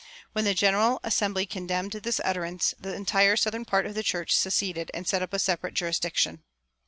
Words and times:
When 0.33 0.45
the 0.45 0.55
General 0.55 0.99
Assembly 1.03 1.45
condemned 1.45 1.91
this 1.91 2.19
utterance, 2.25 2.73
the 2.79 2.95
entire 2.95 3.37
southern 3.37 3.65
part 3.65 3.85
of 3.85 3.93
the 3.93 4.01
church 4.01 4.35
seceded 4.35 4.89
and 4.95 5.07
set 5.07 5.21
up 5.21 5.31
a 5.31 5.37
separate 5.37 5.75
jurisdiction. 5.75 6.41